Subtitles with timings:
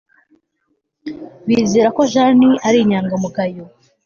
[1.47, 3.63] Bizera ko Jane ari inyangamugayo